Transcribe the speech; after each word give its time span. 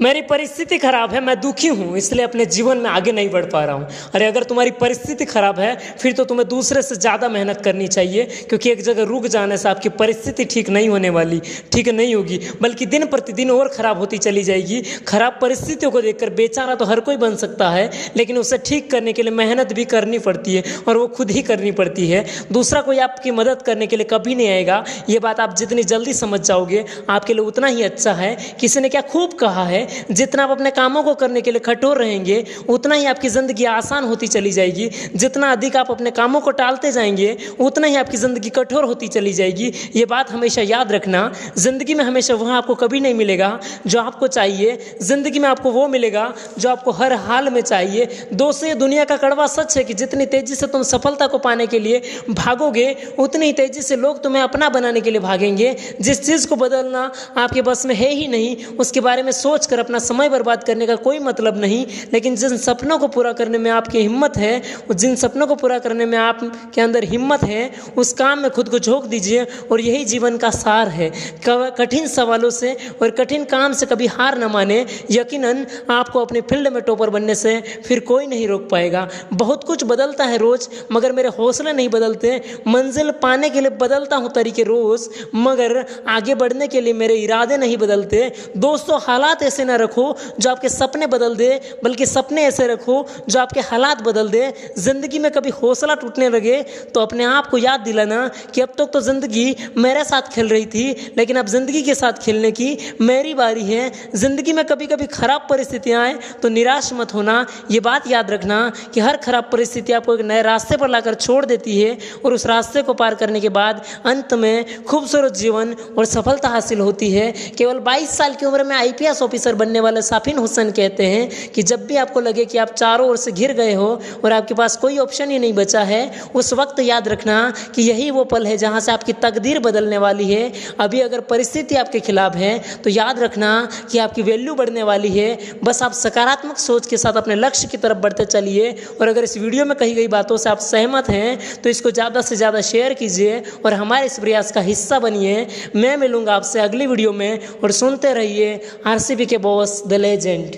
मेरी 0.00 0.20
परिस्थिति 0.22 0.76
खराब 0.78 1.12
है, 1.12 1.20
मैं 1.20 1.34
दुखी 1.40 1.68
हूँ, 1.68 1.96
इसलिए 1.96 2.24
अपने 2.24 2.44
जीवन 2.46 2.78
में 2.78 2.88
आगे 2.90 3.12
नहीं 3.12 3.28
बढ़ 3.30 3.44
पा 3.44 3.64
रहा 3.64 3.74
हूँ। 3.74 3.86
अरे, 4.14 4.26
अगर 4.26 4.42
तुम्हारी 4.42 4.70
परिस्थिति 4.72 5.24
खराब 5.24 5.58
है, 5.60 5.74
फिर 5.98 6.12
तो 6.12 6.24
तुम्हें 6.24 6.46
दूसरे 6.48 6.82
से 6.82 6.96
ज़्यादा 6.96 7.28
मेहनत 7.28 7.60
करनी 7.60 7.86
चाहिए, 7.88 8.24
क्योंकि 8.48 8.70
एक 8.70 8.82
जगह 8.82 9.04
रुक 9.04 9.26
जाने 9.26 9.56
से 9.58 9.68
आपकी 9.68 9.88
परिस्थिति 9.88 10.44
ठीक 10.44 10.68
नहीं 10.70 10.88
होने 10.88 11.10
वाली, 11.10 11.40
ठीक 11.72 11.88
नहीं 11.88 12.14
होगी, 12.14 12.38
बल्कि 12.62 12.86
दिन 12.86 13.06
प्रतिदिन 13.06 13.50
और 13.50 13.68
ख़राब 13.68 13.98
होती 13.98 14.18
चली 14.18 14.44
जाएगी। 14.44 14.80
खराब 15.08 15.38
परिस्थितियों 15.42 15.90
को 15.90 16.00
देखकर 16.00 16.30
बेचारा 16.32 16.74
तो 16.74 16.84
हर 16.84 17.00
कोई 17.00 17.16
बन 17.16 17.36
सकता 17.36 17.70
है, 17.70 17.90
लेकिन 18.16 18.38
उसे 18.38 18.58
ठीक 18.60 18.90
करने 18.90 19.12
के 19.12 19.22
लिए 19.22 19.32
मेहनत 19.32 19.72
भी 19.72 19.84
करनी 19.86 20.18
पड़ती 20.20 20.54
है, 20.54 20.62
और 20.88 20.96
वो 20.96 21.08
खुद 21.08 21.30
ही 21.30 21.42
करनी 21.42 21.72
पड़ती 21.72 22.08
है। 22.08 22.24
दूसरा 22.52 22.80
कोई 22.82 22.98
आपकी 23.00 23.30
मदद 23.32 23.62
करने 23.62 23.86
के 23.86 23.96
लिए 23.96 24.06
कभी 24.10 24.34
नहीं 24.34 24.48
आएगा, 24.48 24.82
ये 25.08 25.18
बात 25.18 25.40
आप 25.40 25.56
जितनी 25.56 25.82
जल्दी 25.84 26.14
समझ 26.14 26.40
जाओगे, 26.40 26.84
आपके 27.10 27.34
लिए 27.34 27.44
उतना 27.44 27.66
ही 27.66 27.82
अच्छा 27.82 28.12
है। 28.14 28.34
किसी 28.60 28.80
ने 28.80 28.88
क्या 28.88 29.00
खूब 29.02 29.38
कहा 29.38 29.64
है 29.64 29.86
जितना 30.10 30.44
आप 30.44 30.50
अपने 30.50 30.70
कामों 30.70 31.02
को 31.02 31.14
करने 31.14 31.40
के 31.40 31.50
लिए 31.50 31.60
कठोर 31.60 31.98
रहेंगे, 31.98 32.44
उतना 32.68 32.94
ही 32.94 33.04
आपकी 33.06 33.28
ज़िंदगी 33.28 33.64
आसान 33.64 34.04
होती 34.04 34.26
चली 34.26 34.52
जाएगी। 34.52 34.90
जितना 35.16 35.52
अधिक 35.52 35.76
आप 35.76 35.90
अपने 35.90 36.10
कामों 36.10 36.40
को 36.40 36.50
टालते 36.50 36.92
जाएँगे, 36.92 37.36
उतना 37.60 37.86
ही 37.86 37.96
आपकी 37.96 38.16
ज़िंदगी 38.16 38.50
कठोर 38.50 38.84
होती 38.84 39.08
चली 39.08 39.32
जाएगी। 39.32 39.72
ये 39.96 40.04
बात 40.04 40.30
हमेशा 40.30 40.62
याद 40.62 40.92
रखना। 40.92 41.20
ज़िंदगी 41.58 41.94
में 41.94 42.04
हमेशा 42.04 42.34
वह 42.34 42.52
आपको 42.52 42.74
कभी 42.74 43.00
नहीं 43.00 43.14
मिलेगा 43.14 43.58
जो 43.86 44.00
आपको 44.00 44.26
चाहिए। 44.28 44.78
ज़िंदगी 45.02 45.38
में 45.38 45.48
आपको 45.48 45.70
वो 45.70 45.86
मिलेगा 45.88 46.32
जो 46.58 46.68
आपको 46.68 46.90
हर 46.92 47.12
हाल 47.12 47.48
में 47.48 47.60
चाहिए। 47.60 48.08
दोस्तों, 48.32 48.68
ये 48.68 48.74
दुनिया 48.74 49.04
का 49.04 49.16
कड़वा 49.16 49.46
सच 49.46 49.76
है 49.76 49.84
कि 49.84 49.94
जितनी 49.94 50.26
तेज़ी 50.26 50.54
से 50.54 50.66
तुम 50.66 50.82
सफलता 50.82 51.26
को 51.26 51.38
पाने 51.38 51.66
के 51.66 51.78
लिए 51.78 52.02
भागोगे, 52.30 52.96
उतनी 53.18 53.52
तेज़ी 53.52 53.82
से 53.82 53.96
लोग 53.96 54.22
तुम्हें 54.22 54.42
अपना 54.42 54.68
बनाने 54.68 55.00
के 55.00 55.10
लिए 55.10 55.20
भागेंगे। 55.20 55.74
जिस 56.00 56.24
चीज़ 56.26 56.46
को 56.48 56.56
बदलना 56.56 57.10
आपके 57.36 57.62
बस 57.62 57.84
में 57.86 57.94
है 57.94 58.10
ही 58.10 58.26
नहीं, 58.28 58.56
उसके 58.76 59.00
बारे 59.00 59.22
में 59.22 59.30
सोच 59.32 59.66
कर 59.66 59.77
अपना 59.78 59.98
समय 60.00 60.28
बर्बाद 60.28 60.64
करने 60.64 60.86
का 60.86 60.96
कोई 60.98 61.18
मतलब 61.20 61.60
नहीं, 61.60 61.84
लेकिन 62.12 62.36
जिन 62.36 62.56
सपनों 62.58 62.98
को 62.98 63.08
पूरा 63.08 63.32
करने 63.32 63.58
में 63.58 63.70
आपकी 63.70 63.98
हिम्मत 64.00 64.36
है 64.36 64.62
जिन 64.90 65.14
सपनों 65.16 65.46
को 65.46 65.54
पूरा 65.54 65.78
करने 65.78 66.06
में 66.06 66.16
आपके 66.18 66.80
अंदर 66.80 67.04
हिम्मत 67.04 67.42
है, 67.44 67.70
उस 67.96 68.12
काम 68.12 68.38
में 68.38 68.50
खुद 68.50 68.68
को 68.68 68.78
झोंक 68.78 69.04
दीजिए, 69.06 69.46
और 69.72 69.80
यही 69.80 70.04
जीवन 70.04 70.36
का 70.36 70.50
सार 70.50 70.88
है। 70.90 71.10
कठिन 71.48 72.06
सवालों 72.08 72.50
से 72.50 72.72
और 73.02 73.10
कठिन 73.10 73.44
काम 73.46 73.72
से 73.72 73.86
कभी 73.86 74.06
हार 74.08 74.38
न 74.38 74.50
माने। 74.50 74.84
यकीनन, 75.10 75.64
आपको 75.90 76.20
अपने 76.20 76.40
फ़ील्ड 76.42 76.68
में 76.68 76.82
टॉपर 76.82 77.10
बनने 77.10 77.34
से 77.34 77.60
फिर 77.86 78.00
कोई 78.02 78.26
नहीं 78.26 78.46
रोक 78.48 78.68
पाएगा। 78.70 79.08
बहुत 79.32 79.64
कुछ 79.64 79.84
बदलता 79.84 80.24
है 80.24 80.36
रोज, 80.38 80.68
मगर 80.92 81.12
मेरे 81.12 81.28
हौसले 81.38 81.72
नहीं 81.72 81.88
बदलते। 81.88 82.40
मंजिल 82.68 83.10
पाने 83.22 83.50
के 83.50 83.60
लिए 83.60 83.70
बदलता 83.78 84.16
हूँ 84.16 84.32
तरीके 84.32 84.62
रोज, 84.64 85.08
मगर 85.36 85.84
आगे 86.08 86.34
बढ़ने 86.34 86.68
के 86.68 86.80
लिए 86.80 86.92
मेरे 86.94 87.14
इरादे 87.16 87.56
नहीं 87.56 87.76
बदलते। 87.76 88.30
दोस्तों, 88.58 89.00
हालात 89.02 89.42
ऐसे 89.42 89.64
न 89.68 89.76
रखो 89.78 90.06
जो 90.40 90.50
आपके 90.50 90.68
सपने 90.70 91.06
बदल 91.08 91.36
दे 91.36 91.50
बल्कि 91.84 92.06
सपने 92.08 92.42
ऐसे 92.44 92.66
रखो 92.66 92.96
जो 93.28 93.40
आपके 93.40 93.60
हालात 93.62 94.02
बदल 94.02 94.28
दे। 94.30 94.52
ज़िंदगी 94.78 95.18
में 95.18 95.30
कभी 95.32 95.50
हौसला 95.52 95.94
टूटने 95.96 96.28
लगे 96.30 96.62
तो 96.94 97.00
अपने 97.00 97.24
आप 97.26 97.46
को 97.46 97.58
याद 97.58 97.80
दिलाना 97.80 98.26
कि 98.54 98.60
अब 98.60 98.68
तक 98.68 98.76
तो, 98.78 98.84
तो 98.86 99.00
ज़िंदगी 99.02 99.56
मेरे 99.78 100.04
साथ 100.04 100.32
खेल 100.32 100.48
रही 100.48 100.66
थी 100.68 101.12
लेकिन 101.16 101.36
अब 101.36 101.46
ज़िंदगी 101.48 101.82
के 101.82 101.94
साथ 101.94 102.12
खेलने 102.22 102.50
की 102.52 102.76
मेरी 103.02 103.34
बारी 103.34 103.64
है। 103.64 103.90
ज़िंदगी 104.16 104.52
में 104.52 104.64
कभी 104.66 104.86
कभी 104.88 105.06
ख़राब 105.08 105.46
परिस्थितियाँ 105.50 106.02
आए 106.02 106.14
तो 106.42 106.48
निराश 106.48 106.92
मत 106.92 107.14
होना। 107.14 107.34
ये 107.70 107.80
बात 107.80 108.06
याद 108.08 108.30
रखना 108.30 108.58
कि 108.94 109.00
हर 109.00 109.16
खराब 109.18 109.48
परिस्थिति 109.52 109.92
आपको 109.92 110.14
एक 110.14 110.20
नए 110.22 110.42
रास्ते 110.42 110.76
पर 110.76 110.88
लाकर 110.88 111.14
छोड़ 111.16 111.44
देती 111.46 111.80
है 111.80 111.96
और 112.24 112.34
उस 112.34 112.46
रास्ते 112.46 112.82
को 112.82 112.94
पार 112.94 113.14
करने 113.16 113.40
के 113.40 113.48
बाद 113.50 113.84
अंत 114.06 114.34
में 114.36 114.84
खूबसूरत 114.84 115.34
जीवन 115.34 115.74
और 115.98 116.04
सफलता 116.06 116.48
हासिल 116.48 116.80
होती 116.80 117.10
है। 117.12 117.30
केवल 117.58 117.78
22 117.82 118.16
साल 118.16 118.34
की 118.34 118.46
उम्र 118.46 118.64
में 118.64 118.74
आईपीएस 118.76 119.22
ऑफिसर 119.22 119.47
बनने 119.54 119.80
वाले 119.80 120.02
साफिन 120.02 120.38
हुसैन 120.38 120.70
कहते 120.72 121.06
हैं 121.06 121.50
कि 121.50 121.62
जब 121.62 121.86
भी 121.86 121.96
आपको 121.98 122.20
लगे 122.20 122.44
कि 122.44 122.58
आप 122.58 122.70
चारों 122.70 123.08
ओर 123.08 123.16
से 123.16 123.32
घिर 123.32 123.52
गए 123.54 123.74
हो 123.74 123.88
और 124.24 124.32
आपके 124.32 124.54
पास 124.54 124.76
कोई 124.78 124.98
ऑप्शन 124.98 125.30
ही 125.30 125.38
नहीं 125.38 125.52
बचा 125.54 125.82
है, 125.82 126.10
उस 126.34 126.52
वक्त 126.54 126.80
याद 126.80 127.08
रखना 127.08 127.38
कि 127.74 127.82
यही 127.82 128.10
वो 128.10 128.24
पल 128.26 128.46
है 128.46 128.56
जहाँ 128.58 128.80
से 128.80 128.92
आपकी 128.92 129.12
तकदीर 129.20 129.58
बदलने 129.60 129.98
वाली 129.98 130.30
है। 130.30 130.52
अभी 130.80 131.00
अगर 131.00 131.20
परिस्थिति 131.28 131.74
आपके 131.76 132.00
खिलाफ 132.00 132.36
है 132.36 132.58
तो 132.84 132.90
याद 132.90 133.18
रखना 133.18 133.52
कि 133.90 133.98
आपकी 134.00 134.22
वैल्यू 134.22 134.54
बढ़ने 134.54 134.82
वाली 134.84 135.08
है। 135.10 135.28
बस 135.64 135.82
आप 135.82 135.92
सकारात्मक 135.94 136.58
सोच 136.58 136.86
के 136.86 136.96
साथ 136.98 137.16
अपने 137.16 137.34
लक्ष्य 137.36 137.68
की 137.68 137.76
तरफ़ 137.78 137.98
बढ़ते 137.98 138.24
चलिए 138.26 138.74
और 139.00 139.08
अगर 139.08 139.24
इस 139.24 139.36
वीडियो 139.38 139.64
में 139.64 139.76
कही 139.78 139.94
गई 139.94 140.08
बातों 140.08 140.36
से 140.36 140.50
आप 140.50 140.58
सहमत 140.60 141.08
हैं 141.10 141.38
तो 141.62 141.70
इसको 141.70 141.90
ज़्यादा 141.90 142.20
से 142.22 142.36
ज़्यादा 142.36 142.60
शेयर 142.62 142.94
कीजिए 142.94 143.42
और 143.64 143.74
हमारे 143.74 144.06
इस 144.06 144.18
प्रयास 144.18 144.52
का 144.52 144.60
हिस्सा 144.62 144.98
बनिए। 145.00 145.46
मैं 145.76 145.96
मिलूँगा 145.98 146.34
आपसे 146.34 146.60
अगली 146.60 146.86
वीडियो 146.86 147.12
में 147.12 147.38
और 147.58 147.72
सुनते 147.72 148.12
रहिए। 148.14 148.60
आरसीबी 148.86 149.26
के 149.26 149.37
बॉस 149.38 149.82
द 149.86 150.00
legend 150.00 150.56